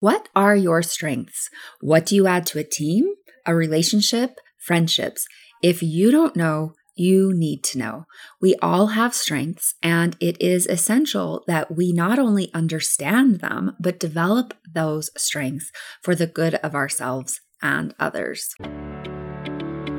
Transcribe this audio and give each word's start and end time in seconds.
What 0.00 0.28
are 0.36 0.54
your 0.54 0.82
strengths? 0.82 1.50
What 1.80 2.06
do 2.06 2.14
you 2.14 2.28
add 2.28 2.46
to 2.46 2.60
a 2.60 2.64
team, 2.64 3.14
a 3.44 3.54
relationship, 3.54 4.36
friendships? 4.56 5.26
If 5.60 5.82
you 5.82 6.12
don't 6.12 6.36
know, 6.36 6.74
you 6.94 7.32
need 7.34 7.64
to 7.64 7.78
know. 7.78 8.04
We 8.40 8.54
all 8.62 8.88
have 8.88 9.12
strengths, 9.12 9.74
and 9.82 10.16
it 10.20 10.40
is 10.40 10.66
essential 10.66 11.42
that 11.48 11.76
we 11.76 11.92
not 11.92 12.18
only 12.18 12.52
understand 12.54 13.40
them, 13.40 13.74
but 13.80 13.98
develop 13.98 14.54
those 14.72 15.10
strengths 15.16 15.72
for 16.00 16.14
the 16.14 16.26
good 16.28 16.54
of 16.56 16.76
ourselves 16.76 17.40
and 17.60 17.92
others. 17.98 18.54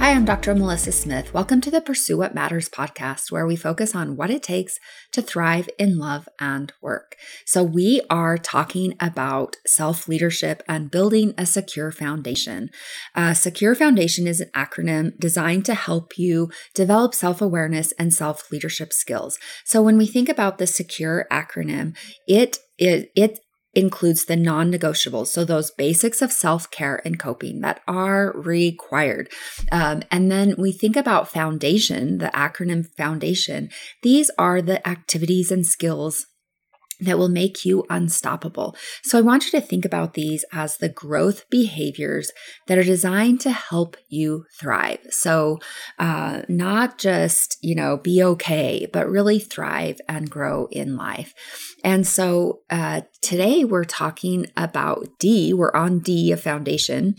Hi, 0.00 0.12
I'm 0.12 0.24
Dr. 0.24 0.54
Melissa 0.54 0.92
Smith. 0.92 1.34
Welcome 1.34 1.60
to 1.60 1.70
the 1.70 1.82
Pursue 1.82 2.16
What 2.16 2.34
Matters 2.34 2.70
podcast, 2.70 3.30
where 3.30 3.46
we 3.46 3.54
focus 3.54 3.94
on 3.94 4.16
what 4.16 4.30
it 4.30 4.42
takes 4.42 4.80
to 5.12 5.20
thrive 5.20 5.68
in 5.78 5.98
love 5.98 6.26
and 6.40 6.72
work. 6.80 7.16
So, 7.44 7.62
we 7.62 8.00
are 8.08 8.38
talking 8.38 8.94
about 8.98 9.56
self 9.66 10.08
leadership 10.08 10.62
and 10.66 10.90
building 10.90 11.34
a 11.36 11.44
secure 11.44 11.92
foundation. 11.92 12.70
A 13.14 13.34
secure 13.34 13.74
foundation 13.74 14.26
is 14.26 14.40
an 14.40 14.48
acronym 14.56 15.18
designed 15.18 15.66
to 15.66 15.74
help 15.74 16.16
you 16.16 16.50
develop 16.74 17.14
self 17.14 17.42
awareness 17.42 17.92
and 17.98 18.14
self 18.14 18.50
leadership 18.50 18.94
skills. 18.94 19.38
So, 19.66 19.82
when 19.82 19.98
we 19.98 20.06
think 20.06 20.30
about 20.30 20.56
the 20.56 20.66
secure 20.66 21.26
acronym, 21.30 21.94
it 22.26 22.56
it, 22.78 23.12
it 23.14 23.40
includes 23.74 24.24
the 24.24 24.36
non 24.36 24.72
negotiables. 24.72 25.28
So, 25.28 25.44
those 25.44 25.70
basics 25.70 26.22
of 26.22 26.32
self 26.32 26.70
care 26.70 27.00
and 27.04 27.18
coping 27.18 27.60
that 27.60 27.80
are 27.86 28.32
required. 28.36 29.30
Um, 29.70 30.02
and 30.10 30.30
then 30.30 30.54
we 30.58 30.72
think 30.72 30.96
about 30.96 31.28
foundation, 31.28 32.18
the 32.18 32.30
acronym 32.34 32.86
foundation. 32.96 33.70
These 34.02 34.30
are 34.38 34.60
the 34.60 34.86
activities 34.88 35.50
and 35.50 35.66
skills 35.66 36.26
that 37.00 37.18
will 37.18 37.28
make 37.28 37.64
you 37.64 37.84
unstoppable. 37.90 38.76
So 39.02 39.18
I 39.18 39.22
want 39.22 39.46
you 39.46 39.50
to 39.52 39.66
think 39.66 39.84
about 39.84 40.14
these 40.14 40.44
as 40.52 40.76
the 40.76 40.88
growth 40.88 41.48
behaviors 41.50 42.32
that 42.66 42.78
are 42.78 42.84
designed 42.84 43.40
to 43.42 43.50
help 43.50 43.96
you 44.08 44.46
thrive. 44.58 45.00
So 45.10 45.58
uh, 45.98 46.42
not 46.48 46.98
just, 46.98 47.58
you 47.62 47.74
know, 47.74 47.96
be 47.96 48.22
okay, 48.22 48.88
but 48.92 49.08
really 49.08 49.38
thrive 49.38 50.00
and 50.08 50.30
grow 50.30 50.66
in 50.70 50.96
life. 50.96 51.34
And 51.84 52.06
so 52.06 52.60
uh, 52.70 53.02
today 53.20 53.64
we're 53.64 53.84
talking 53.84 54.46
about 54.56 55.06
D. 55.18 55.52
We're 55.52 55.74
on 55.74 56.00
D, 56.00 56.32
a 56.32 56.36
foundation 56.36 57.16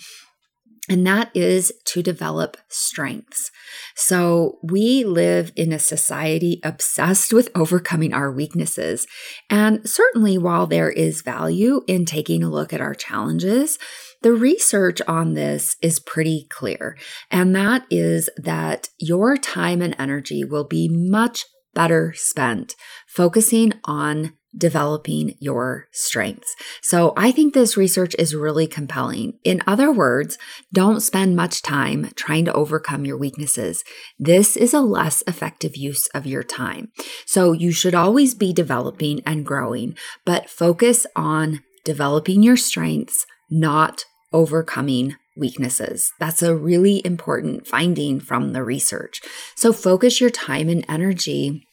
and 0.91 1.07
that 1.07 1.31
is 1.33 1.71
to 1.85 2.03
develop 2.03 2.57
strengths. 2.67 3.49
So, 3.95 4.59
we 4.61 5.05
live 5.05 5.53
in 5.55 5.71
a 5.71 5.79
society 5.79 6.59
obsessed 6.65 7.31
with 7.31 7.49
overcoming 7.55 8.13
our 8.13 8.29
weaknesses. 8.29 9.07
And 9.49 9.89
certainly, 9.89 10.37
while 10.37 10.67
there 10.67 10.91
is 10.91 11.21
value 11.21 11.81
in 11.87 12.03
taking 12.03 12.43
a 12.43 12.49
look 12.49 12.73
at 12.73 12.81
our 12.81 12.93
challenges, 12.93 13.79
the 14.21 14.33
research 14.33 15.01
on 15.07 15.33
this 15.33 15.77
is 15.81 16.01
pretty 16.01 16.47
clear. 16.49 16.97
And 17.31 17.55
that 17.55 17.85
is 17.89 18.29
that 18.35 18.89
your 18.99 19.37
time 19.37 19.81
and 19.81 19.95
energy 19.97 20.43
will 20.43 20.67
be 20.67 20.89
much 20.91 21.45
better 21.73 22.13
spent 22.17 22.75
focusing 23.07 23.71
on 23.85 24.33
developing 24.55 25.35
your 25.39 25.87
strengths. 25.91 26.53
So 26.81 27.13
I 27.15 27.31
think 27.31 27.53
this 27.53 27.77
research 27.77 28.15
is 28.19 28.35
really 28.35 28.67
compelling. 28.67 29.39
In 29.43 29.61
other 29.65 29.91
words, 29.91 30.37
don't 30.73 31.01
spend 31.01 31.35
much 31.35 31.61
time 31.61 32.11
trying 32.15 32.45
to 32.45 32.53
overcome 32.53 33.05
your 33.05 33.17
weaknesses. 33.17 33.83
This 34.19 34.57
is 34.57 34.73
a 34.73 34.81
less 34.81 35.23
effective 35.27 35.77
use 35.77 36.07
of 36.07 36.27
your 36.27 36.43
time. 36.43 36.91
So 37.25 37.53
you 37.53 37.71
should 37.71 37.95
always 37.95 38.35
be 38.35 38.53
developing 38.53 39.21
and 39.25 39.45
growing, 39.45 39.95
but 40.25 40.49
focus 40.49 41.05
on 41.15 41.61
developing 41.85 42.43
your 42.43 42.57
strengths, 42.57 43.25
not 43.49 44.05
overcoming 44.33 45.15
weaknesses. 45.35 46.11
That's 46.19 46.43
a 46.43 46.55
really 46.55 47.01
important 47.05 47.67
finding 47.67 48.19
from 48.19 48.53
the 48.53 48.63
research. 48.63 49.21
So 49.55 49.71
focus 49.73 50.19
your 50.19 50.29
time 50.29 50.69
and 50.69 50.85
energy 50.87 51.65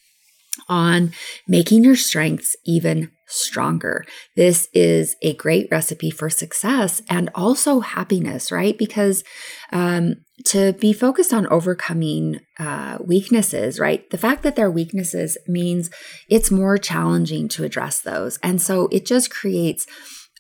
on 0.69 1.13
making 1.47 1.85
your 1.85 1.97
strengths 1.97 2.57
even 2.65 3.11
stronger. 3.27 4.05
This 4.37 4.69
is 4.73 5.15
a 5.23 5.35
great 5.35 5.69
recipe 5.71 6.11
for 6.11 6.31
success 6.31 7.03
and 7.09 7.31
also 7.35 7.81
happiness, 7.81 8.51
right? 8.51 8.77
Because 8.77 9.23
um, 9.71 10.15
to 10.47 10.73
be 10.75 10.93
focused 10.93 11.33
on 11.33 11.47
overcoming 11.49 12.41
uh, 12.59 12.99
weaknesses, 13.05 13.79
right? 13.79 14.09
The 14.11 14.19
fact 14.19 14.43
that 14.43 14.57
they're 14.57 14.71
weaknesses 14.71 15.37
means 15.47 15.91
it's 16.29 16.51
more 16.51 16.79
challenging 16.79 17.49
to 17.49 17.65
address 17.65 18.01
those. 18.01 18.39
And 18.43 18.63
so 18.63 18.89
it 18.91 19.05
just 19.05 19.31
creates 19.31 19.87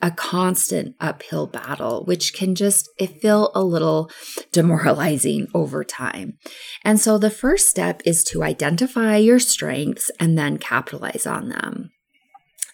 a 0.01 0.11
constant 0.11 0.95
uphill 1.01 1.47
battle, 1.47 2.05
which 2.05 2.35
can 2.35 2.55
just 2.55 2.89
it 2.99 3.21
feel 3.21 3.51
a 3.55 3.63
little 3.63 4.11
demoralizing 4.53 5.49
over 5.55 5.85
time. 5.85 6.39
And 6.85 7.01
so 7.01 7.19
the 7.19 7.31
first 7.31 7.69
step 7.69 8.03
is 8.05 8.23
to 8.25 8.43
identify 8.43 9.17
your 9.17 9.39
strengths 9.39 10.11
and 10.21 10.39
then 10.39 10.59
capitalize 10.59 11.27
on 11.27 11.49
them. 11.49 11.91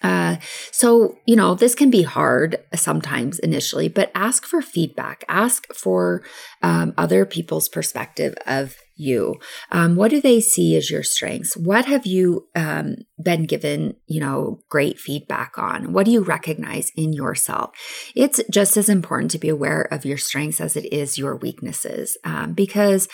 Uh, 0.04 0.36
so, 0.70 1.16
you 1.24 1.34
know, 1.34 1.54
this 1.54 1.74
can 1.74 1.90
be 1.90 2.02
hard 2.02 2.58
sometimes 2.74 3.38
initially, 3.38 3.88
but 3.88 4.12
ask 4.14 4.44
for 4.44 4.60
feedback. 4.60 5.24
Ask 5.28 5.72
for 5.74 6.22
um, 6.62 6.92
other 6.98 7.24
people's 7.24 7.70
perspective 7.70 8.34
of 8.46 8.76
you. 8.96 9.36
Um, 9.72 9.96
what 9.96 10.10
do 10.10 10.20
they 10.20 10.40
see 10.40 10.76
as 10.76 10.90
your 10.90 11.02
strengths? 11.02 11.56
What 11.56 11.86
have 11.86 12.04
you 12.04 12.46
um, 12.54 12.96
been 13.20 13.44
given, 13.44 13.96
you 14.06 14.20
know, 14.20 14.60
great 14.68 15.00
feedback 15.00 15.56
on? 15.56 15.94
What 15.94 16.04
do 16.04 16.12
you 16.12 16.20
recognize 16.20 16.92
in 16.94 17.14
yourself? 17.14 17.70
It's 18.14 18.42
just 18.50 18.76
as 18.76 18.90
important 18.90 19.30
to 19.32 19.38
be 19.38 19.48
aware 19.48 19.82
of 19.90 20.04
your 20.04 20.18
strengths 20.18 20.60
as 20.60 20.76
it 20.76 20.92
is 20.92 21.18
your 21.18 21.34
weaknesses, 21.34 22.18
um, 22.24 22.52
because 22.52 23.08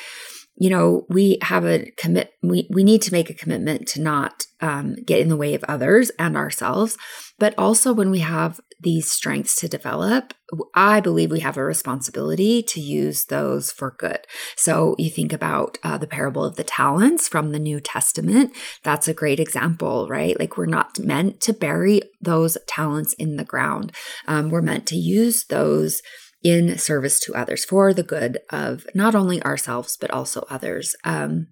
you 0.61 0.69
know, 0.69 1.07
we 1.09 1.39
have 1.41 1.65
a 1.65 1.91
commit, 1.97 2.35
we, 2.43 2.69
we 2.71 2.85
need 2.85 3.01
to 3.01 3.13
make 3.13 3.31
a 3.31 3.35
commitment 3.35 3.89
to 3.89 4.01
not 4.01 4.45
um, 4.61 4.95
get 5.07 5.19
in 5.19 5.31
the 5.31 5.37
way 5.37 5.55
of 5.55 5.65
others 5.65 6.11
and 6.19 6.37
ourselves. 6.37 6.99
But 7.39 7.55
also, 7.57 7.95
when 7.95 8.11
we 8.11 8.19
have 8.19 8.61
these 8.79 9.11
strengths 9.11 9.59
to 9.61 9.69
develop, 9.69 10.35
I 10.75 11.01
believe 11.01 11.31
we 11.31 11.41
have 11.41 11.57
a 11.57 11.65
responsibility 11.65 12.63
to 12.65 12.79
use 12.79 13.25
those 13.25 13.73
for 13.73 13.97
good. 13.99 14.19
So, 14.55 14.97
you 14.99 15.09
think 15.09 15.33
about 15.33 15.79
uh, 15.83 15.97
the 15.97 16.07
parable 16.07 16.45
of 16.45 16.57
the 16.57 16.65
talents 16.65 17.27
from 17.27 17.53
the 17.53 17.59
New 17.59 17.81
Testament. 17.81 18.55
That's 18.85 19.09
a 19.09 19.15
great 19.15 19.41
example, 19.41 20.09
right? 20.11 20.39
Like, 20.39 20.59
we're 20.59 20.67
not 20.67 20.99
meant 20.99 21.41
to 21.41 21.55
bury 21.55 22.03
those 22.21 22.59
talents 22.67 23.15
in 23.15 23.37
the 23.37 23.45
ground, 23.45 23.93
um, 24.29 24.51
we're 24.51 24.61
meant 24.61 24.87
to 24.89 24.97
use 24.97 25.45
those 25.45 26.03
in 26.43 26.79
service 26.79 27.21
to 27.21 27.35
others 27.35 27.65
for 27.65 27.93
the 27.93 28.03
good 28.03 28.39
of 28.51 28.87
not 28.95 29.15
only 29.15 29.43
ourselves, 29.43 29.97
but 30.01 30.11
also 30.11 30.47
others. 30.49 30.97
Um, 31.05 31.49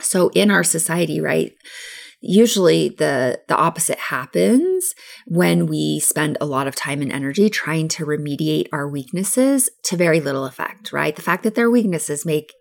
so 0.00 0.28
in 0.30 0.50
our 0.50 0.64
society, 0.64 1.20
right? 1.20 1.52
usually 2.22 2.88
the 2.88 3.40
the 3.48 3.56
opposite 3.56 3.98
happens 3.98 4.94
when 5.26 5.66
we 5.66 5.98
spend 5.98 6.38
a 6.40 6.46
lot 6.46 6.68
of 6.68 6.74
time 6.74 7.02
and 7.02 7.12
energy 7.12 7.50
trying 7.50 7.88
to 7.88 8.06
remediate 8.06 8.68
our 8.72 8.88
weaknesses 8.88 9.68
to 9.82 9.96
very 9.96 10.20
little 10.20 10.46
effect 10.46 10.92
right 10.92 11.16
the 11.16 11.22
fact 11.22 11.42
that 11.42 11.54
they're 11.54 11.70
weaknesses 11.70 12.24
make 12.24 12.54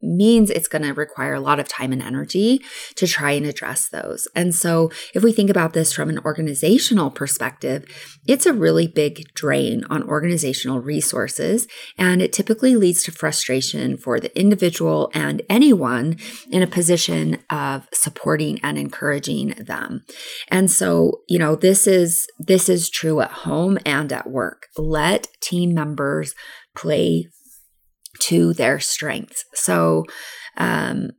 means 0.00 0.50
it's 0.50 0.68
going 0.68 0.82
to 0.82 0.94
require 0.94 1.34
a 1.34 1.40
lot 1.40 1.60
of 1.60 1.68
time 1.68 1.92
and 1.92 2.02
energy 2.02 2.60
to 2.96 3.06
try 3.06 3.32
and 3.32 3.46
address 3.46 3.88
those. 3.88 4.28
And 4.34 4.54
so, 4.54 4.90
if 5.14 5.22
we 5.22 5.32
think 5.32 5.50
about 5.50 5.72
this 5.72 5.92
from 5.92 6.08
an 6.08 6.18
organizational 6.20 7.10
perspective, 7.10 7.84
it's 8.26 8.46
a 8.46 8.52
really 8.52 8.86
big 8.86 9.32
drain 9.34 9.84
on 9.90 10.02
organizational 10.02 10.80
resources, 10.80 11.66
and 11.96 12.22
it 12.22 12.32
typically 12.32 12.76
leads 12.76 13.02
to 13.04 13.12
frustration 13.12 13.96
for 13.96 14.20
the 14.20 14.36
individual 14.38 15.10
and 15.14 15.42
anyone 15.48 16.16
in 16.50 16.62
a 16.62 16.66
position 16.66 17.38
of 17.50 17.86
supporting 17.92 18.58
and 18.62 18.78
encouraging 18.78 19.48
them. 19.58 20.04
And 20.48 20.70
so, 20.70 21.20
you 21.28 21.38
know, 21.38 21.54
this 21.56 21.86
is 21.86 22.26
this 22.38 22.68
is 22.68 22.90
true 22.90 23.20
at 23.20 23.30
home 23.30 23.78
and 23.84 24.12
at 24.12 24.30
work. 24.30 24.68
Let 24.76 25.28
team 25.40 25.74
members 25.74 26.34
play 26.74 27.28
to 28.20 28.52
their 28.54 28.78
strengths. 28.80 29.44
So, 29.54 30.04
um, 30.56 31.10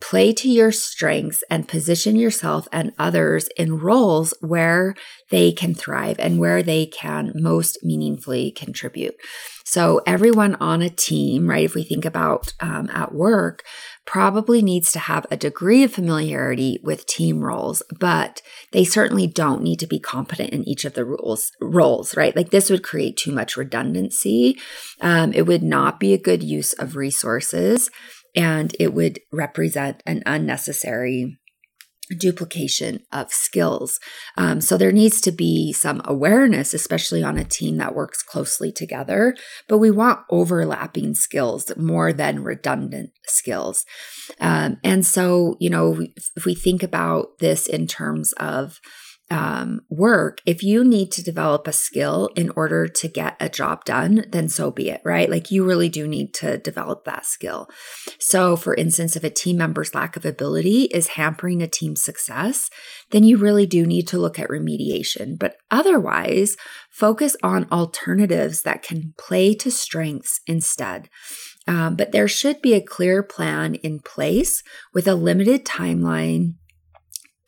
play 0.00 0.32
to 0.32 0.48
your 0.48 0.72
strengths 0.72 1.44
and 1.50 1.68
position 1.68 2.16
yourself 2.16 2.66
and 2.72 2.92
others 2.98 3.48
in 3.56 3.78
roles 3.78 4.34
where 4.40 4.94
they 5.30 5.52
can 5.52 5.74
thrive 5.74 6.16
and 6.18 6.38
where 6.38 6.62
they 6.62 6.86
can 6.86 7.32
most 7.34 7.78
meaningfully 7.82 8.50
contribute. 8.50 9.14
So, 9.64 10.00
everyone 10.04 10.56
on 10.56 10.82
a 10.82 10.90
team, 10.90 11.48
right, 11.48 11.64
if 11.64 11.74
we 11.74 11.84
think 11.84 12.04
about 12.04 12.54
um, 12.58 12.90
at 12.92 13.14
work, 13.14 13.62
probably 14.04 14.62
needs 14.62 14.90
to 14.90 14.98
have 14.98 15.26
a 15.30 15.36
degree 15.36 15.84
of 15.84 15.92
familiarity 15.92 16.80
with 16.82 17.06
team 17.06 17.40
roles, 17.40 17.80
but 18.00 18.42
they 18.72 18.84
certainly 18.84 19.28
don't 19.28 19.62
need 19.62 19.78
to 19.78 19.86
be 19.86 20.00
competent 20.00 20.50
in 20.50 20.66
each 20.66 20.84
of 20.84 20.94
the 20.94 21.04
rules 21.04 21.52
roles, 21.60 22.16
right? 22.16 22.34
Like 22.34 22.50
this 22.50 22.70
would 22.70 22.82
create 22.82 23.16
too 23.16 23.30
much 23.30 23.56
redundancy. 23.56 24.58
Um, 25.00 25.32
it 25.32 25.42
would 25.42 25.62
not 25.62 26.00
be 26.00 26.14
a 26.14 26.18
good 26.18 26.42
use 26.42 26.72
of 26.72 26.96
resources 26.96 27.90
and 28.34 28.74
it 28.78 28.94
would 28.94 29.20
represent 29.32 30.02
an 30.06 30.22
unnecessary 30.26 31.38
duplication 32.16 33.00
of 33.12 33.30
skills. 33.30 34.00
Um, 34.36 34.60
so 34.60 34.76
there 34.76 34.92
needs 34.92 35.20
to 35.22 35.32
be 35.32 35.72
some 35.72 36.02
awareness, 36.04 36.74
especially 36.74 37.22
on 37.22 37.38
a 37.38 37.44
team 37.44 37.76
that 37.76 37.94
works 37.94 38.22
closely 38.22 38.72
together. 38.72 39.36
But 39.68 39.78
we 39.78 39.90
want 39.90 40.24
overlapping 40.30 41.14
skills 41.14 41.70
more 41.76 42.12
than 42.12 42.42
redundant 42.42 43.10
skills. 43.26 43.84
Um, 44.40 44.78
and 44.82 45.06
so, 45.06 45.56
you 45.60 45.70
know, 45.70 46.04
if 46.36 46.44
we 46.44 46.54
think 46.54 46.82
about 46.82 47.38
this 47.38 47.66
in 47.66 47.86
terms 47.86 48.32
of 48.34 48.80
um, 49.30 49.82
work, 49.88 50.40
if 50.44 50.62
you 50.62 50.82
need 50.82 51.12
to 51.12 51.22
develop 51.22 51.68
a 51.68 51.72
skill 51.72 52.30
in 52.34 52.50
order 52.56 52.88
to 52.88 53.08
get 53.08 53.36
a 53.38 53.48
job 53.48 53.84
done, 53.84 54.24
then 54.30 54.48
so 54.48 54.72
be 54.72 54.90
it, 54.90 55.00
right? 55.04 55.30
Like 55.30 55.52
you 55.52 55.64
really 55.64 55.88
do 55.88 56.08
need 56.08 56.34
to 56.34 56.58
develop 56.58 57.04
that 57.04 57.24
skill. 57.24 57.68
So, 58.18 58.56
for 58.56 58.74
instance, 58.74 59.14
if 59.14 59.22
a 59.22 59.30
team 59.30 59.56
member's 59.56 59.94
lack 59.94 60.16
of 60.16 60.24
ability 60.24 60.84
is 60.86 61.08
hampering 61.08 61.62
a 61.62 61.68
team's 61.68 62.02
success, 62.02 62.70
then 63.10 63.22
you 63.22 63.36
really 63.36 63.66
do 63.66 63.86
need 63.86 64.08
to 64.08 64.18
look 64.18 64.38
at 64.38 64.48
remediation. 64.48 65.38
But 65.38 65.56
otherwise, 65.70 66.56
focus 66.90 67.36
on 67.42 67.68
alternatives 67.70 68.62
that 68.62 68.82
can 68.82 69.14
play 69.16 69.54
to 69.54 69.70
strengths 69.70 70.40
instead. 70.46 71.08
Um, 71.68 71.94
but 71.94 72.10
there 72.10 72.26
should 72.26 72.60
be 72.60 72.74
a 72.74 72.80
clear 72.80 73.22
plan 73.22 73.76
in 73.76 74.00
place 74.00 74.64
with 74.92 75.06
a 75.06 75.14
limited 75.14 75.64
timeline 75.64 76.54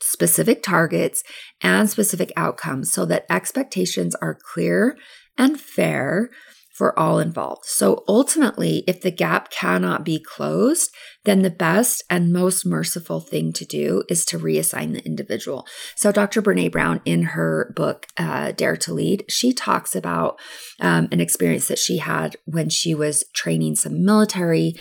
specific 0.03 0.63
targets 0.63 1.23
and 1.61 1.89
specific 1.89 2.33
outcomes 2.37 2.93
so 2.93 3.05
that 3.07 3.27
expectations 3.31 4.15
are 4.17 4.39
clear 4.53 4.97
and 5.39 5.61
fair 5.61 6.31
for 6.73 6.99
all 6.99 7.19
involved. 7.19 7.67
So 7.67 8.03
ultimately, 8.09 8.83
if 8.89 9.03
the 9.03 9.11
gap 9.11 9.51
cannot 9.51 10.05
be 10.05 10.19
closed, 10.19 10.91
then 11.25 11.43
the 11.43 11.51
best 11.51 12.03
and 12.09 12.33
most 12.33 12.65
merciful 12.65 13.21
thing 13.21 13.53
to 13.53 13.65
do 13.65 14.03
is 14.09 14.25
to 14.27 14.39
reassign 14.39 14.95
the 14.95 15.05
individual. 15.05 15.67
So 15.97 16.11
Dr. 16.11 16.41
Brene 16.41 16.73
Brown, 16.73 17.01
in 17.05 17.23
her 17.23 17.73
book, 17.77 18.07
uh, 18.17 18.53
Dare 18.53 18.77
to 18.79 18.95
Lead, 18.95 19.25
she 19.29 19.53
talks 19.53 19.95
about 19.95 20.41
um, 20.81 21.09
an 21.13 21.21
experience 21.21 21.69
that 21.69 21.79
she 21.79 21.99
had 21.99 22.37
when 22.47 22.71
she 22.71 22.95
was 22.95 23.25
training 23.35 23.77
some 23.77 24.05
military 24.05 24.75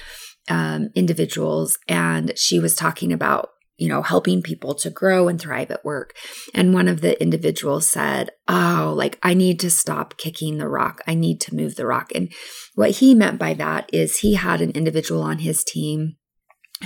um, 0.50 0.90
individuals. 0.96 1.78
And 1.88 2.38
she 2.38 2.58
was 2.58 2.74
talking 2.74 3.12
about 3.12 3.50
you 3.82 3.88
know, 3.88 4.04
helping 4.04 4.44
people 4.44 4.76
to 4.76 4.92
grow 4.92 5.28
and 5.28 5.42
thrive 5.42 5.72
at 5.72 5.84
work. 5.84 6.14
And 6.54 6.72
one 6.72 6.88
of 6.88 7.02
the 7.02 7.20
individuals 7.20 7.90
said, 7.90 8.30
Oh, 8.48 8.94
like 8.96 9.18
I 9.24 9.34
need 9.34 9.60
to 9.62 9.72
stop 9.72 10.18
kicking 10.18 10.60
the 10.60 10.68
rock. 10.68 11.02
I 11.08 11.16
need 11.16 11.42
to 11.42 11.56
move 11.56 11.78
the 11.78 11.88
rock. 11.88 12.12
And 12.14 12.32
what 12.76 12.92
he 12.92 13.16
meant 13.16 13.40
by 13.40 13.56
that 13.56 13.90
is 13.92 14.20
he 14.20 14.36
had 14.36 14.62
an 14.62 14.70
individual 14.72 15.24
on 15.24 15.40
his 15.40 15.64
team 15.64 16.18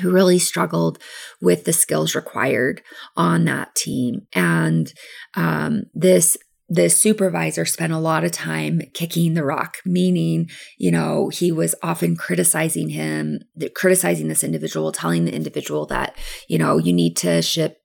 who 0.01 0.09
really 0.09 0.39
struggled 0.39 0.97
with 1.41 1.65
the 1.65 1.73
skills 1.73 2.15
required 2.15 2.81
on 3.17 3.43
that 3.43 3.75
team. 3.75 4.27
And 4.31 4.93
um, 5.35 5.83
this 5.93 6.37
the 6.67 6.89
supervisor 6.89 7.65
spent 7.65 7.93
a 7.93 7.99
lot 7.99 8.23
of 8.23 8.31
time 8.31 8.81
kicking 8.93 9.33
the 9.33 9.43
rock, 9.43 9.77
meaning, 9.85 10.49
you 10.77 10.91
know, 10.91 11.29
he 11.29 11.51
was 11.51 11.75
often 11.83 12.15
criticizing 12.15 12.89
him, 12.89 13.39
criticizing 13.75 14.27
this 14.27 14.43
individual, 14.43 14.91
telling 14.91 15.25
the 15.25 15.35
individual 15.35 15.85
that, 15.85 16.17
you 16.47 16.57
know, 16.57 16.77
you 16.77 16.91
need 16.91 17.15
to 17.17 17.41
ship, 17.41 17.77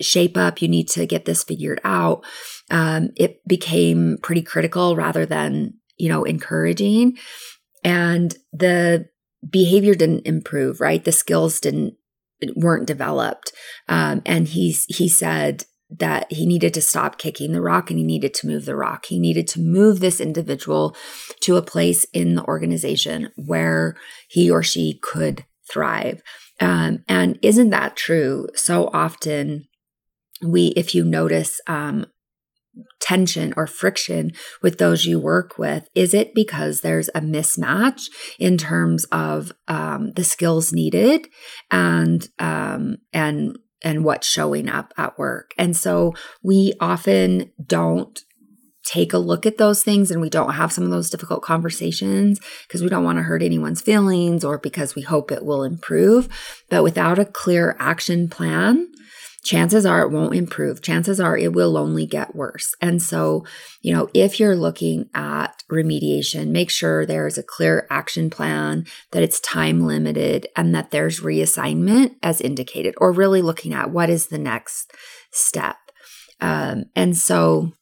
shape 0.00 0.36
up, 0.36 0.60
you 0.60 0.66
need 0.66 0.88
to 0.88 1.06
get 1.06 1.26
this 1.26 1.44
figured 1.44 1.80
out. 1.84 2.24
Um, 2.70 3.10
it 3.16 3.46
became 3.46 4.18
pretty 4.20 4.42
critical 4.42 4.96
rather 4.96 5.24
than, 5.24 5.74
you 5.96 6.08
know, 6.08 6.24
encouraging. 6.24 7.16
And 7.84 8.34
the 8.52 9.08
behavior 9.48 9.94
didn't 9.94 10.26
improve, 10.26 10.80
right? 10.80 11.04
The 11.04 11.12
skills 11.12 11.60
didn't 11.60 11.94
weren't 12.56 12.86
developed. 12.86 13.52
Um, 13.88 14.22
and 14.26 14.48
he's 14.48 14.84
he 14.86 15.08
said, 15.08 15.64
that 15.98 16.30
he 16.30 16.46
needed 16.46 16.74
to 16.74 16.80
stop 16.80 17.18
kicking 17.18 17.52
the 17.52 17.60
rock 17.60 17.90
and 17.90 17.98
he 17.98 18.04
needed 18.04 18.34
to 18.34 18.46
move 18.46 18.64
the 18.64 18.76
rock. 18.76 19.06
He 19.06 19.18
needed 19.18 19.46
to 19.48 19.60
move 19.60 20.00
this 20.00 20.20
individual 20.20 20.96
to 21.40 21.56
a 21.56 21.62
place 21.62 22.04
in 22.12 22.34
the 22.34 22.44
organization 22.44 23.30
where 23.36 23.96
he 24.28 24.50
or 24.50 24.62
she 24.62 24.98
could 25.02 25.44
thrive. 25.70 26.22
Um, 26.60 27.04
and 27.08 27.38
isn't 27.42 27.70
that 27.70 27.96
true? 27.96 28.48
So 28.54 28.90
often, 28.92 29.66
we, 30.42 30.68
if 30.68 30.94
you 30.94 31.04
notice, 31.04 31.60
um, 31.66 32.06
tension 33.00 33.52
or 33.56 33.66
friction 33.66 34.32
with 34.62 34.78
those 34.78 35.04
you 35.04 35.18
work 35.18 35.58
with? 35.58 35.88
Is 35.94 36.14
it 36.14 36.34
because 36.34 36.80
there's 36.80 37.08
a 37.14 37.20
mismatch 37.20 38.08
in 38.38 38.56
terms 38.56 39.04
of 39.12 39.52
um, 39.68 40.12
the 40.12 40.24
skills 40.24 40.72
needed 40.72 41.28
and 41.70 42.26
um, 42.38 42.96
and 43.12 43.56
and 43.84 44.04
what's 44.04 44.26
showing 44.26 44.68
up 44.68 44.92
at 44.96 45.18
work. 45.18 45.52
And 45.56 45.76
so 45.76 46.14
we 46.42 46.72
often 46.80 47.52
don't 47.64 48.20
take 48.84 49.12
a 49.12 49.18
look 49.18 49.46
at 49.46 49.58
those 49.58 49.82
things 49.82 50.10
and 50.10 50.20
we 50.20 50.30
don't 50.30 50.54
have 50.54 50.72
some 50.72 50.84
of 50.84 50.90
those 50.90 51.10
difficult 51.10 51.42
conversations 51.42 52.38
because 52.66 52.82
we 52.82 52.88
don't 52.88 53.04
want 53.04 53.18
to 53.18 53.22
hurt 53.22 53.42
anyone's 53.42 53.80
feelings 53.80 54.44
or 54.44 54.58
because 54.58 54.94
we 54.94 55.02
hope 55.02 55.32
it 55.32 55.44
will 55.44 55.64
improve. 55.64 56.28
But 56.70 56.82
without 56.82 57.18
a 57.18 57.24
clear 57.24 57.76
action 57.78 58.28
plan, 58.28 58.88
chances 59.44 59.86
are 59.86 60.02
it 60.02 60.10
won't 60.10 60.34
improve. 60.34 60.82
Chances 60.82 61.20
are 61.20 61.36
it 61.36 61.52
will 61.52 61.76
only 61.76 62.06
get 62.06 62.34
worse. 62.34 62.74
And 62.80 63.00
so, 63.00 63.44
you 63.82 63.92
know, 63.92 64.08
if 64.14 64.40
you're 64.40 64.56
looking 64.56 65.08
at 65.14 65.62
remediation, 65.70 66.48
make 66.48 66.70
sure 66.70 67.06
there's 67.06 67.38
a 67.38 67.42
clear 67.42 67.86
action 67.90 68.30
plan, 68.30 68.86
that 69.12 69.22
it's 69.22 69.40
time 69.40 69.86
limited, 69.86 70.46
and 70.56 70.74
that 70.74 70.90
there's 70.90 71.20
reassignment 71.20 72.16
as 72.22 72.40
indicated, 72.40 72.94
or 72.98 73.12
really 73.12 73.42
looking 73.42 73.72
at 73.72 73.90
what 73.90 74.10
is 74.10 74.26
the 74.26 74.38
next 74.38 74.92
step. 75.30 75.76
Um, 76.40 76.84
and 76.96 77.16
so, 77.16 77.72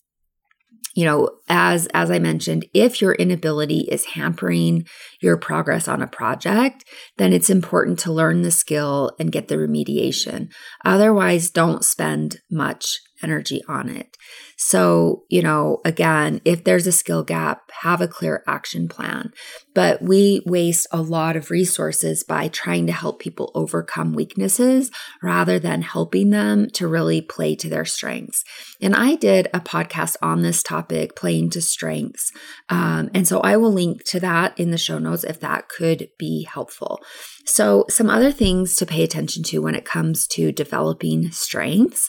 you 0.94 1.04
know 1.04 1.28
as 1.48 1.86
as 1.94 2.10
i 2.10 2.18
mentioned 2.18 2.64
if 2.74 3.00
your 3.00 3.14
inability 3.14 3.80
is 3.90 4.04
hampering 4.06 4.84
your 5.20 5.36
progress 5.36 5.88
on 5.88 6.02
a 6.02 6.06
project 6.06 6.84
then 7.16 7.32
it's 7.32 7.50
important 7.50 7.98
to 7.98 8.12
learn 8.12 8.42
the 8.42 8.50
skill 8.50 9.12
and 9.18 9.32
get 9.32 9.48
the 9.48 9.56
remediation. 9.56 10.52
Otherwise 10.84 11.50
don't 11.50 11.84
spend 11.84 12.38
much 12.50 13.00
energy 13.22 13.62
on 13.69 13.88
it 13.88 14.16
so, 14.64 15.24
you 15.29 15.43
know, 15.43 15.81
again, 15.84 16.41
if 16.44 16.62
there's 16.62 16.86
a 16.86 16.93
skill 16.93 17.24
gap, 17.24 17.72
have 17.81 18.00
a 18.00 18.06
clear 18.06 18.44
action 18.46 18.86
plan. 18.86 19.32
But 19.74 20.00
we 20.00 20.41
waste 20.46 20.86
a 20.93 21.02
lot 21.02 21.34
of 21.34 21.50
resources 21.50 22.22
by 22.22 22.46
trying 22.46 22.86
to 22.86 22.93
help 22.93 23.19
people 23.19 23.50
overcome 23.56 24.12
weaknesses 24.12 24.93
rather 25.20 25.58
than 25.58 25.82
helping 25.82 26.31
them 26.31 26.70
to 26.74 26.86
really 26.86 27.20
play 27.20 27.56
to 27.56 27.69
their 27.69 27.84
strengths. 27.84 28.44
And 28.81 28.94
I 28.94 29.17
did 29.17 29.48
a 29.52 29.58
podcast 29.58 30.14
on 30.22 30.43
this 30.43 30.62
topic, 30.62 31.17
playing 31.17 31.50
to 31.50 31.60
strengths. 31.60 32.31
Um, 32.69 33.10
and 33.12 33.26
so 33.26 33.41
I 33.41 33.56
will 33.56 33.72
link 33.72 34.05
to 34.05 34.20
that 34.20 34.56
in 34.60 34.70
the 34.70 34.79
show 34.79 34.98
notes 34.98 35.24
if 35.24 35.41
that 35.41 35.69
could 35.69 36.08
be 36.20 36.44
helpful. 36.44 37.00
So, 37.44 37.86
some 37.91 38.08
other 38.08 38.31
things 38.31 38.76
to 38.76 38.86
pay 38.86 39.02
attention 39.02 39.43
to 39.44 39.58
when 39.58 39.74
it 39.74 39.84
comes 39.84 40.29
to 40.29 40.52
developing 40.52 41.32
strengths 41.32 42.08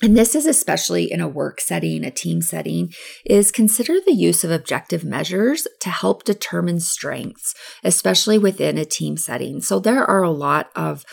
and 0.00 0.16
this 0.16 0.34
is 0.36 0.46
especially 0.46 1.10
in 1.10 1.20
a 1.20 1.28
work 1.28 1.60
setting, 1.60 2.04
a 2.04 2.10
team 2.10 2.40
setting, 2.40 2.92
is 3.26 3.50
consider 3.50 3.98
the 4.00 4.14
use 4.14 4.44
of 4.44 4.50
objective 4.50 5.04
measures 5.04 5.66
to 5.80 5.90
help 5.90 6.22
determine 6.22 6.78
strengths, 6.78 7.54
especially 7.82 8.38
within 8.38 8.78
a 8.78 8.84
team 8.84 9.16
setting. 9.16 9.60
So 9.60 9.80
there 9.80 10.04
are 10.04 10.22
a 10.22 10.30
lot 10.30 10.70
of 10.76 11.04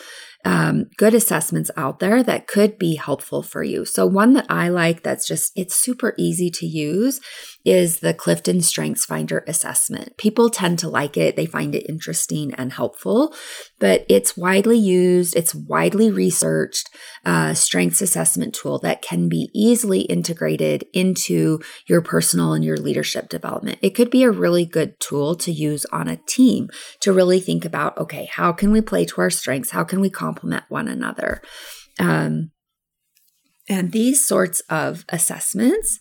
um, 0.45 0.85
good 0.95 1.15
assessments 1.15 1.71
out 1.75 1.99
there 1.99 2.21
that 2.21 2.45
could 2.47 2.77
be 2.77 2.95
helpful 2.95 3.41
for 3.41 3.63
you. 3.63 3.83
So, 3.83 4.05
one 4.05 4.33
that 4.33 4.45
I 4.47 4.69
like 4.69 5.01
that's 5.01 5.27
just, 5.27 5.51
it's 5.55 5.75
super 5.75 6.13
easy 6.17 6.51
to 6.51 6.67
use 6.67 7.19
is 7.65 7.99
the 7.99 8.13
Clifton 8.13 8.61
Strengths 8.61 9.05
Finder 9.05 9.43
assessment. 9.47 10.15
People 10.17 10.51
tend 10.51 10.77
to 10.79 10.87
like 10.87 11.17
it, 11.17 11.35
they 11.35 11.47
find 11.47 11.73
it 11.73 11.89
interesting 11.89 12.53
and 12.53 12.73
helpful, 12.73 13.33
but 13.79 14.05
it's 14.07 14.37
widely 14.37 14.77
used, 14.77 15.35
it's 15.35 15.55
widely 15.55 16.11
researched 16.11 16.89
uh, 17.25 17.55
strengths 17.55 18.01
assessment 18.01 18.53
tool 18.53 18.77
that 18.79 19.01
can 19.01 19.27
be 19.27 19.49
easily 19.55 20.01
integrated 20.01 20.85
into 20.93 21.59
your 21.87 22.01
personal 22.01 22.53
and 22.53 22.63
your 22.63 22.77
leadership 22.77 23.29
development. 23.29 23.79
It 23.81 23.95
could 23.95 24.11
be 24.11 24.21
a 24.21 24.29
really 24.29 24.65
good 24.65 24.99
tool 24.99 25.33
to 25.37 25.51
use 25.51 25.87
on 25.91 26.07
a 26.07 26.17
team 26.17 26.69
to 26.99 27.11
really 27.11 27.39
think 27.39 27.65
about 27.65 27.97
okay, 27.97 28.29
how 28.31 28.51
can 28.51 28.71
we 28.71 28.81
play 28.81 29.05
to 29.05 29.21
our 29.21 29.31
strengths? 29.31 29.71
How 29.71 29.83
can 29.83 29.99
we 29.99 30.09
complement 30.11 30.34
complement 30.35 30.65
one 30.69 30.87
another. 30.87 31.41
Um, 31.99 32.51
and 33.69 33.91
these 33.91 34.25
sorts 34.25 34.61
of 34.69 35.05
assessments 35.09 35.99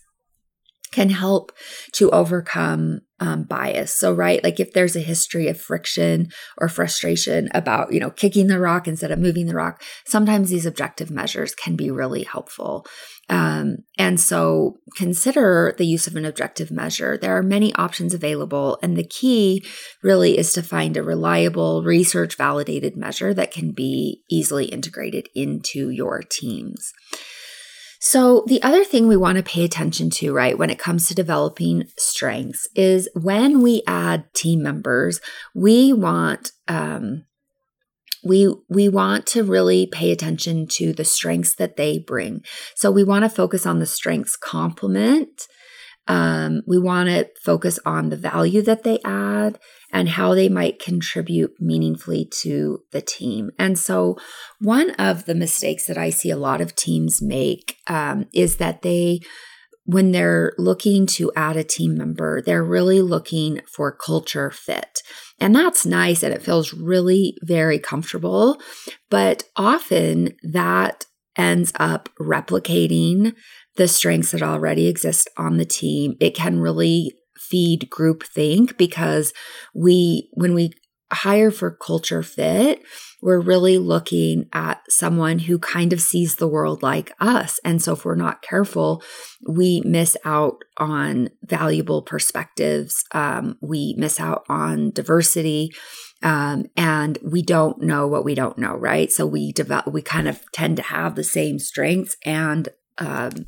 can 0.91 1.09
help 1.09 1.51
to 1.93 2.11
overcome 2.11 3.01
um, 3.19 3.43
bias. 3.43 3.95
So, 3.95 4.11
right, 4.11 4.43
like 4.43 4.59
if 4.59 4.73
there's 4.73 4.95
a 4.95 5.01
history 5.01 5.47
of 5.47 5.59
friction 5.59 6.27
or 6.57 6.67
frustration 6.67 7.49
about, 7.53 7.93
you 7.93 7.99
know, 7.99 8.09
kicking 8.09 8.47
the 8.47 8.59
rock 8.59 8.87
instead 8.87 9.11
of 9.11 9.19
moving 9.19 9.45
the 9.45 9.55
rock, 9.55 9.81
sometimes 10.05 10.49
these 10.49 10.65
objective 10.65 11.09
measures 11.09 11.55
can 11.55 11.75
be 11.75 11.89
really 11.89 12.23
helpful. 12.23 12.85
Um, 13.29 13.77
and 13.97 14.19
so 14.19 14.79
consider 14.95 15.73
the 15.77 15.85
use 15.85 16.07
of 16.07 16.15
an 16.15 16.25
objective 16.25 16.71
measure. 16.71 17.17
There 17.17 17.35
are 17.35 17.43
many 17.43 17.73
options 17.75 18.13
available, 18.13 18.77
and 18.83 18.97
the 18.97 19.07
key 19.07 19.65
really 20.03 20.37
is 20.37 20.53
to 20.53 20.61
find 20.61 20.95
a 20.97 21.03
reliable, 21.03 21.83
research 21.83 22.35
validated 22.35 22.95
measure 22.95 23.33
that 23.33 23.51
can 23.51 23.71
be 23.71 24.23
easily 24.29 24.65
integrated 24.65 25.29
into 25.33 25.89
your 25.89 26.21
teams. 26.21 26.91
So, 28.07 28.43
the 28.45 28.61
other 28.61 28.83
thing 28.83 29.07
we 29.07 29.17
want 29.17 29.39
to 29.39 29.43
pay 29.43 29.65
attention 29.65 30.11
to, 30.11 30.31
right, 30.31 30.55
when 30.55 30.69
it 30.69 30.77
comes 30.77 31.07
to 31.07 31.15
developing 31.15 31.85
strengths 31.97 32.69
is 32.75 33.09
when 33.15 33.63
we 33.63 33.81
add 33.87 34.31
team 34.35 34.61
members, 34.61 35.19
we 35.55 35.91
want, 35.91 36.51
um, 36.67 37.25
we 38.23 38.53
we 38.69 38.89
want 38.89 39.25
to 39.29 39.43
really 39.43 39.87
pay 39.87 40.11
attention 40.11 40.67
to 40.73 40.93
the 40.93 41.03
strengths 41.03 41.55
that 41.55 41.77
they 41.77 41.97
bring. 41.97 42.43
So 42.75 42.91
we 42.91 43.03
want 43.03 43.25
to 43.25 43.29
focus 43.29 43.65
on 43.65 43.79
the 43.79 43.87
strengths 43.87 44.37
complement. 44.37 45.47
Um, 46.07 46.61
we 46.67 46.77
want 46.77 47.09
to 47.09 47.27
focus 47.43 47.79
on 47.87 48.09
the 48.09 48.17
value 48.17 48.61
that 48.61 48.83
they 48.83 48.99
add 49.03 49.57
and 49.95 50.09
how 50.09 50.35
they 50.35 50.49
might 50.49 50.77
contribute 50.77 51.53
meaningfully 51.57 52.25
to 52.41 52.83
the 52.91 53.01
team. 53.01 53.49
And 53.57 53.79
so, 53.79 54.17
one 54.59 54.91
of 54.91 55.23
the 55.23 55.33
mistakes 55.33 55.87
that 55.87 55.97
I 55.97 56.09
see 56.09 56.29
a 56.29 56.37
lot 56.37 56.59
of 56.59 56.75
teams 56.75 57.21
make 57.21 57.77
um, 57.87 58.25
is 58.33 58.57
that 58.57 58.81
they 58.81 59.21
when 59.87 60.11
they're 60.11 60.51
looking 60.57 61.05
to 61.05 61.31
add 61.35 61.55
a 61.55 61.63
team 61.63 61.95
member, 61.95 62.41
they're 62.41 62.63
really 62.63 63.01
looking 63.01 63.61
for 63.71 63.95
culture 63.95 64.49
fit. 64.49 64.99
And 65.39 65.55
that's 65.55 65.85
nice 65.85 66.23
and 66.23 66.33
it 66.33 66.41
feels 66.41 66.73
really 66.73 67.37
very 67.43 67.77
comfortable. 67.77 68.59
But 69.11 69.43
often 69.55 70.35
that 70.41 71.05
ends 71.37 71.71
up 71.75 72.09
replicating 72.19 73.33
the 73.75 73.87
strengths 73.87 74.31
that 74.31 74.41
already 74.41 74.87
exist 74.87 75.29
on 75.37 75.57
the 75.57 75.65
team. 75.65 76.15
It 76.19 76.35
can 76.35 76.59
really 76.59 77.13
feed 77.49 77.89
groupthink 77.89 78.77
because 78.77 79.33
we, 79.73 80.29
when 80.33 80.53
we 80.53 80.71
hire 81.11 81.51
for 81.51 81.71
culture 81.71 82.23
fit, 82.23 82.81
we're 83.21 83.39
really 83.39 83.77
looking 83.77 84.47
at 84.53 84.81
someone 84.89 85.39
who 85.39 85.57
kind 85.57 85.93
of 85.93 86.01
sees 86.01 86.35
the 86.35 86.47
world 86.47 86.83
like 86.83 87.11
us. 87.19 87.59
And 87.63 87.81
so, 87.81 87.93
if 87.93 88.05
we're 88.05 88.15
not 88.15 88.41
careful, 88.41 89.01
we 89.47 89.81
miss 89.85 90.15
out 90.25 90.63
on 90.77 91.29
valuable 91.43 92.01
perspectives. 92.01 93.03
Um, 93.13 93.57
we 93.61 93.95
miss 93.97 94.19
out 94.19 94.43
on 94.47 94.91
diversity. 94.91 95.71
Um, 96.23 96.65
and 96.77 97.17
we 97.23 97.41
don't 97.41 97.81
know 97.81 98.07
what 98.07 98.25
we 98.25 98.35
don't 98.35 98.57
know, 98.57 98.75
right? 98.75 99.11
So 99.11 99.25
we 99.25 99.51
develop, 99.51 99.87
we 99.87 100.01
kind 100.01 100.27
of 100.27 100.41
tend 100.53 100.77
to 100.77 100.83
have 100.83 101.15
the 101.15 101.23
same 101.23 101.59
strengths 101.59 102.15
and 102.25 102.69
um, 102.97 103.45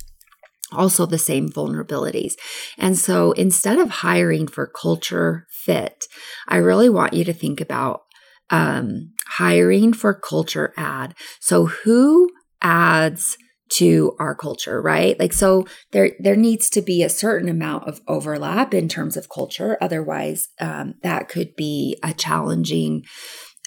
also 0.72 1.06
the 1.06 1.18
same 1.18 1.50
vulnerabilities. 1.50 2.34
And 2.78 2.98
so 2.98 3.32
instead 3.34 3.80
of 3.80 3.90
hiring 3.90 4.48
for 4.48 4.68
culture 4.68 5.48
fit, 5.50 6.06
I 6.48 6.58
really 6.58 6.90
want 6.90 7.14
you 7.14 7.24
to 7.26 7.34
think 7.34 7.62
about 7.62 8.02
um, 8.50 9.14
hiring 9.28 9.94
for 9.94 10.14
culture 10.14 10.74
add. 10.78 11.16
So 11.40 11.66
who 11.66 12.30
adds 12.62 13.38
to 13.70 14.16
our 14.20 14.34
culture, 14.34 14.82
right? 14.82 15.20
Like 15.20 15.34
so 15.34 15.66
there 15.92 16.12
there 16.20 16.38
needs 16.38 16.70
to 16.70 16.82
be 16.82 17.04
a 17.04 17.10
certain 17.10 17.50
amount 17.50 17.88
of 17.88 18.02
overlap 18.08 18.74
in 18.74 18.88
terms 18.88 19.18
of 19.18 19.30
culture. 19.30 19.78
Otherwise, 19.82 20.48
um, 20.62 20.96
that 21.04 21.28
could 21.28 21.56
be 21.56 21.98
a 22.02 22.14
challenging 22.14 23.04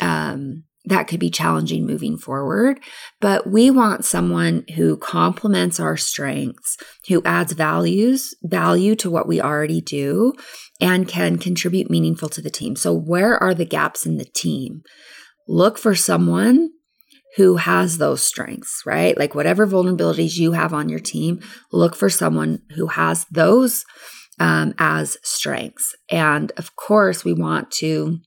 um, 0.01 0.65
that 0.85 1.09
could 1.09 1.21
be 1.21 1.31
challenging 1.31 1.87
moving 1.87 2.17
forward. 2.17 2.81
But 3.21 3.47
we 3.47 3.71
want 3.71 4.05
someone 4.05 4.65
who 4.77 4.97
complements 4.97 5.79
our 5.79 5.97
strengths, 5.97 6.77
who 7.09 7.23
adds 7.25 7.53
values, 7.53 8.35
value 8.43 8.95
to 8.97 9.11
what 9.11 9.29
we 9.29 9.41
already 9.41 9.81
do, 9.81 10.33
and 10.81 11.07
can 11.07 11.39
contribute 11.39 11.91
meaningful 11.91 12.29
to 12.31 12.41
the 12.41 12.51
team. 12.51 12.77
So 12.77 12.95
where 12.95 13.37
are 13.37 13.55
the 13.55 13.67
gaps 13.67 14.07
in 14.07 14.17
the 14.17 14.25
team? 14.25 14.83
Look 15.47 15.79
for 15.79 15.95
someone 15.95 16.71
who 17.37 17.57
has 17.57 17.99
those 17.99 18.23
strengths, 18.23 18.83
right? 18.87 19.17
Like 19.17 19.35
whatever 19.35 19.67
vulnerabilities 19.67 20.37
you 20.37 20.53
have 20.53 20.73
on 20.73 20.89
your 20.89 20.99
team, 20.99 21.41
look 21.73 21.95
for 21.95 22.11
someone 22.11 22.63
who 22.75 22.89
has 22.89 23.27
those 23.31 23.85
um, 24.41 24.75
as 24.79 25.17
strengths. 25.23 25.95
And 26.11 26.51
of 26.57 26.75
course, 26.75 27.25
we 27.25 27.33
want 27.33 27.71
to 27.73 28.19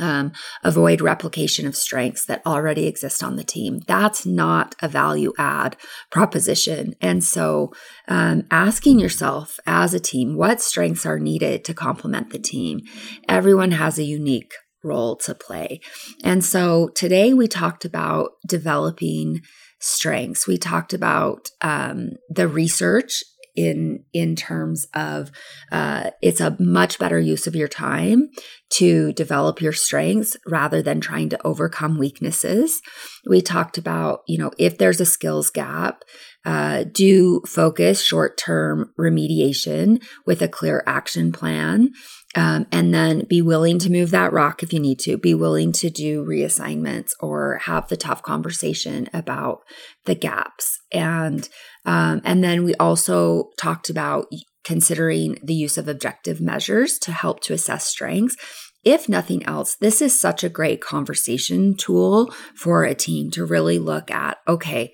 um, 0.00 0.32
avoid 0.62 1.00
replication 1.00 1.66
of 1.66 1.76
strengths 1.76 2.24
that 2.26 2.42
already 2.46 2.86
exist 2.86 3.22
on 3.22 3.36
the 3.36 3.44
team. 3.44 3.80
That's 3.86 4.26
not 4.26 4.74
a 4.82 4.88
value 4.88 5.32
add 5.38 5.76
proposition. 6.10 6.94
And 7.00 7.22
so, 7.22 7.72
um, 8.08 8.44
asking 8.50 8.98
yourself 8.98 9.58
as 9.66 9.94
a 9.94 10.00
team, 10.00 10.36
what 10.36 10.60
strengths 10.60 11.06
are 11.06 11.18
needed 11.18 11.64
to 11.64 11.74
complement 11.74 12.30
the 12.30 12.38
team? 12.38 12.80
Everyone 13.28 13.72
has 13.72 13.98
a 13.98 14.04
unique 14.04 14.52
role 14.82 15.16
to 15.16 15.34
play. 15.34 15.80
And 16.22 16.44
so, 16.44 16.88
today 16.94 17.32
we 17.32 17.48
talked 17.48 17.84
about 17.84 18.30
developing 18.46 19.40
strengths. 19.80 20.46
We 20.46 20.56
talked 20.56 20.94
about 20.94 21.50
um, 21.60 22.12
the 22.30 22.48
research 22.48 23.22
in 23.54 24.04
in 24.12 24.36
terms 24.36 24.86
of 24.94 25.30
uh, 25.70 26.10
it's 26.20 26.40
a 26.40 26.56
much 26.60 26.98
better 26.98 27.18
use 27.18 27.46
of 27.46 27.54
your 27.54 27.68
time 27.68 28.28
to 28.70 29.12
develop 29.12 29.60
your 29.60 29.72
strengths 29.72 30.36
rather 30.46 30.82
than 30.82 31.00
trying 31.00 31.28
to 31.28 31.46
overcome 31.46 31.98
weaknesses. 31.98 32.80
We 33.28 33.40
talked 33.40 33.78
about 33.78 34.20
you 34.26 34.38
know 34.38 34.50
if 34.58 34.78
there's 34.78 35.00
a 35.00 35.06
skills 35.06 35.50
gap 35.50 36.02
uh, 36.44 36.84
do 36.92 37.40
focus 37.46 38.02
short 38.02 38.36
term 38.36 38.92
remediation 38.98 40.02
with 40.26 40.42
a 40.42 40.48
clear 40.48 40.82
action 40.86 41.32
plan 41.32 41.90
um, 42.34 42.66
and 42.72 42.92
then 42.92 43.24
be 43.28 43.40
willing 43.40 43.78
to 43.80 43.90
move 43.90 44.10
that 44.10 44.32
rock 44.32 44.62
if 44.62 44.72
you 44.72 44.80
need 44.80 44.98
to. 45.00 45.16
Be 45.16 45.34
willing 45.34 45.72
to 45.72 45.90
do 45.90 46.24
reassignments 46.24 47.12
or 47.20 47.58
have 47.64 47.88
the 47.88 47.96
tough 47.96 48.22
conversation 48.22 49.08
about 49.12 49.60
the 50.04 50.14
gaps. 50.14 50.80
And 50.92 51.48
um, 51.84 52.20
and 52.24 52.42
then 52.42 52.64
we 52.64 52.74
also 52.74 53.50
talked 53.58 53.90
about 53.90 54.26
considering 54.64 55.38
the 55.42 55.54
use 55.54 55.76
of 55.76 55.88
objective 55.88 56.40
measures 56.40 56.98
to 57.00 57.12
help 57.12 57.40
to 57.40 57.52
assess 57.52 57.86
strengths. 57.86 58.36
If 58.84 59.08
nothing 59.08 59.44
else, 59.44 59.76
this 59.76 60.02
is 60.02 60.18
such 60.18 60.44
a 60.44 60.48
great 60.48 60.80
conversation 60.80 61.74
tool 61.76 62.34
for 62.56 62.84
a 62.84 62.94
team 62.94 63.30
to 63.32 63.44
really 63.44 63.78
look 63.78 64.10
at. 64.10 64.38
Okay, 64.46 64.92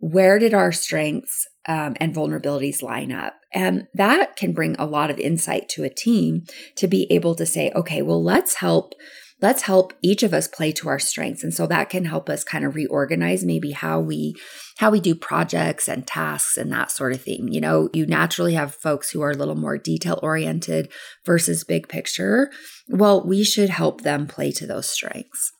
where 0.00 0.38
did 0.38 0.54
our 0.54 0.72
strengths 0.72 1.46
um, 1.66 1.96
and 2.00 2.14
vulnerabilities 2.14 2.82
line 2.82 3.12
up. 3.12 3.34
And 3.52 3.86
that 3.94 4.36
can 4.36 4.52
bring 4.52 4.76
a 4.78 4.86
lot 4.86 5.10
of 5.10 5.18
insight 5.18 5.68
to 5.70 5.84
a 5.84 5.90
team 5.90 6.44
to 6.76 6.88
be 6.88 7.06
able 7.10 7.34
to 7.34 7.46
say, 7.46 7.70
okay, 7.74 8.02
well, 8.02 8.22
let's 8.22 8.54
help. 8.54 8.94
Let's 9.40 9.62
help 9.62 9.92
each 10.02 10.22
of 10.22 10.32
us 10.32 10.46
play 10.46 10.70
to 10.72 10.88
our 10.88 11.00
strengths. 11.00 11.42
And 11.42 11.52
so 11.52 11.66
that 11.66 11.90
can 11.90 12.04
help 12.04 12.30
us 12.30 12.44
kind 12.44 12.64
of 12.64 12.76
reorganize 12.76 13.44
maybe 13.44 13.72
how 13.72 13.98
we 13.98 14.36
how 14.78 14.90
we 14.90 15.00
do 15.00 15.16
projects 15.16 15.88
and 15.88 16.06
tasks 16.06 16.56
and 16.56 16.72
that 16.72 16.92
sort 16.92 17.12
of 17.12 17.22
thing. 17.22 17.48
You 17.52 17.60
know, 17.60 17.88
you 17.92 18.06
naturally 18.06 18.54
have 18.54 18.74
folks 18.74 19.10
who 19.10 19.20
are 19.20 19.32
a 19.32 19.36
little 19.36 19.56
more 19.56 19.76
detail 19.76 20.20
oriented 20.22 20.92
versus 21.26 21.64
big 21.64 21.88
picture. 21.88 22.52
Well, 22.88 23.26
we 23.26 23.42
should 23.42 23.68
help 23.68 24.02
them 24.02 24.28
play 24.28 24.52
to 24.52 24.66
those 24.66 24.88
strengths. 24.88 25.52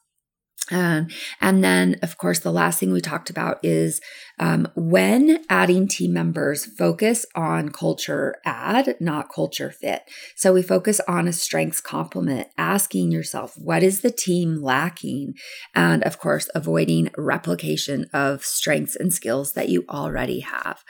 Um, 0.70 1.08
and 1.40 1.62
then, 1.62 1.96
of 2.02 2.16
course, 2.18 2.38
the 2.38 2.52
last 2.52 2.78
thing 2.78 2.92
we 2.92 3.00
talked 3.00 3.30
about 3.30 3.58
is 3.62 4.00
um, 4.38 4.68
when 4.74 5.44
adding 5.48 5.88
team 5.88 6.12
members, 6.12 6.64
focus 6.64 7.26
on 7.34 7.70
culture 7.70 8.36
add, 8.44 8.96
not 9.00 9.32
culture 9.32 9.70
fit. 9.70 10.02
So 10.36 10.52
we 10.52 10.62
focus 10.62 11.00
on 11.06 11.28
a 11.28 11.32
strengths 11.32 11.80
complement, 11.80 12.48
asking 12.56 13.12
yourself, 13.12 13.54
what 13.56 13.82
is 13.82 14.00
the 14.00 14.10
team 14.10 14.62
lacking? 14.62 15.34
And 15.74 16.02
of 16.04 16.18
course, 16.18 16.48
avoiding 16.54 17.10
replication 17.16 18.06
of 18.12 18.44
strengths 18.44 18.96
and 18.96 19.12
skills 19.12 19.52
that 19.52 19.68
you 19.68 19.84
already 19.88 20.40
have. 20.40 20.82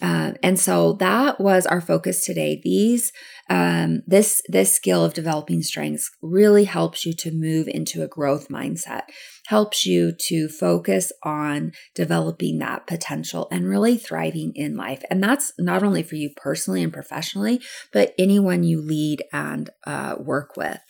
Uh, 0.00 0.32
and 0.42 0.58
so 0.58 0.94
that 0.94 1.40
was 1.40 1.66
our 1.66 1.80
focus 1.80 2.24
today. 2.24 2.60
These 2.62 3.12
um, 3.48 4.02
this 4.06 4.42
this 4.48 4.74
skill 4.74 5.04
of 5.04 5.14
developing 5.14 5.62
strengths 5.62 6.10
really 6.20 6.64
helps 6.64 7.06
you 7.06 7.14
to 7.14 7.30
move 7.30 7.68
into 7.68 8.02
a 8.02 8.08
growth 8.08 8.48
mindset 8.48 9.02
helps 9.46 9.86
you 9.86 10.12
to 10.12 10.48
focus 10.48 11.12
on 11.22 11.72
developing 11.94 12.58
that 12.58 12.86
potential 12.86 13.48
and 13.50 13.66
really 13.68 13.96
thriving 13.96 14.52
in 14.54 14.76
life. 14.76 15.02
And 15.10 15.22
that's 15.22 15.52
not 15.58 15.82
only 15.82 16.02
for 16.02 16.16
you 16.16 16.30
personally 16.36 16.82
and 16.82 16.92
professionally, 16.92 17.62
but 17.92 18.12
anyone 18.18 18.64
you 18.64 18.80
lead 18.80 19.22
and 19.32 19.70
uh, 19.86 20.16
work 20.18 20.56
with. 20.56 20.80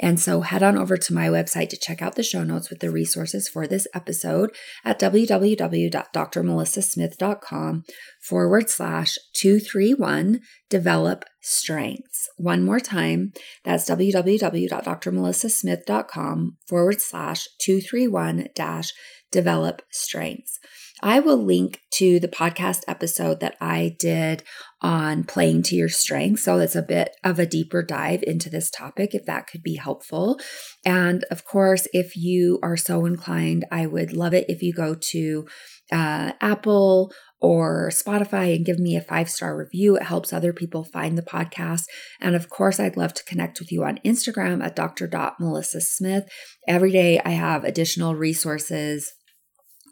And 0.00 0.18
so 0.18 0.40
head 0.40 0.62
on 0.62 0.78
over 0.78 0.96
to 0.96 1.14
my 1.14 1.28
website 1.28 1.68
to 1.70 1.76
check 1.76 2.02
out 2.02 2.16
the 2.16 2.22
show 2.22 2.44
notes 2.44 2.70
with 2.70 2.78
the 2.80 2.90
resources 2.90 3.48
for 3.48 3.66
this 3.66 3.86
episode 3.94 4.54
at 4.84 4.98
www.drmelissasmith.com 4.98 7.84
forward 8.22 8.70
slash 8.70 9.18
231 9.34 10.40
develop 10.70 11.26
strengths. 11.44 12.28
One 12.36 12.64
more 12.64 12.80
time, 12.80 13.32
that's 13.64 13.88
www.drmelissasmith.com 13.88 16.56
forward 16.66 17.00
slash 17.00 17.46
231 17.60 18.48
dash 18.54 18.92
develop 19.30 19.82
strengths. 19.90 20.58
I 21.02 21.20
will 21.20 21.36
link 21.36 21.80
to 21.94 22.18
the 22.18 22.28
podcast 22.28 22.80
episode 22.88 23.40
that 23.40 23.56
I 23.60 23.96
did 23.98 24.42
on 24.80 25.24
playing 25.24 25.64
to 25.64 25.74
your 25.74 25.88
strengths. 25.88 26.44
So 26.44 26.58
it's 26.60 26.76
a 26.76 26.82
bit 26.82 27.10
of 27.24 27.38
a 27.38 27.46
deeper 27.46 27.82
dive 27.82 28.22
into 28.22 28.48
this 28.48 28.70
topic, 28.70 29.14
if 29.14 29.26
that 29.26 29.46
could 29.46 29.62
be 29.62 29.76
helpful. 29.76 30.38
And 30.84 31.24
of 31.30 31.44
course, 31.44 31.88
if 31.92 32.16
you 32.16 32.58
are 32.62 32.76
so 32.76 33.06
inclined, 33.06 33.64
I 33.70 33.86
would 33.86 34.12
love 34.12 34.34
it 34.34 34.46
if 34.48 34.62
you 34.62 34.72
go 34.72 34.96
to 35.10 35.46
uh, 35.92 36.32
Apple 36.40 37.12
or 37.44 37.90
Spotify 37.90 38.56
and 38.56 38.64
give 38.64 38.78
me 38.78 38.96
a 38.96 39.02
five 39.02 39.28
star 39.28 39.54
review. 39.54 39.96
It 39.96 40.04
helps 40.04 40.32
other 40.32 40.54
people 40.54 40.82
find 40.82 41.18
the 41.18 41.22
podcast. 41.22 41.82
And 42.18 42.34
of 42.34 42.48
course, 42.48 42.80
I'd 42.80 42.96
love 42.96 43.12
to 43.14 43.24
connect 43.24 43.60
with 43.60 43.70
you 43.70 43.84
on 43.84 44.00
Instagram 44.02 44.64
at 44.64 44.74
dr.melissasmith. 44.74 46.22
Every 46.66 46.90
day 46.90 47.20
I 47.22 47.30
have 47.30 47.62
additional 47.62 48.14
resources 48.14 49.12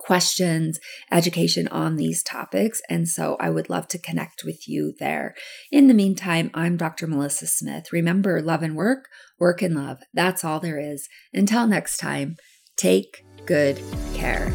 questions, 0.00 0.80
education 1.12 1.68
on 1.68 1.94
these 1.94 2.24
topics. 2.24 2.80
And 2.90 3.06
so 3.06 3.36
I 3.38 3.50
would 3.50 3.70
love 3.70 3.86
to 3.88 4.00
connect 4.00 4.42
with 4.44 4.66
you 4.66 4.94
there. 4.98 5.36
In 5.70 5.86
the 5.86 5.94
meantime, 5.94 6.50
I'm 6.54 6.76
Dr. 6.76 7.06
Melissa 7.06 7.46
Smith. 7.46 7.92
Remember, 7.92 8.42
love 8.42 8.64
and 8.64 8.74
work, 8.74 9.04
work 9.38 9.62
and 9.62 9.76
love. 9.76 9.98
That's 10.12 10.44
all 10.44 10.58
there 10.58 10.80
is. 10.80 11.08
Until 11.32 11.68
next 11.68 11.98
time, 11.98 12.34
take 12.76 13.24
good 13.46 13.80
care. 14.12 14.52